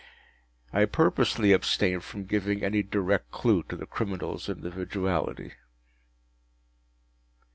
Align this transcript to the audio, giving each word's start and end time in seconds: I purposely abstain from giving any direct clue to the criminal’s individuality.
I 0.73 0.85
purposely 0.85 1.53
abstain 1.53 1.99
from 1.99 2.25
giving 2.25 2.63
any 2.63 2.81
direct 2.81 3.29
clue 3.29 3.61
to 3.69 3.75
the 3.75 3.85
criminal’s 3.85 4.49
individuality. 4.49 5.53